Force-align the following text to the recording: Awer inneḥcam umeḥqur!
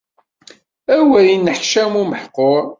Awer 0.97 1.25
inneḥcam 1.33 1.93
umeḥqur! 2.01 2.63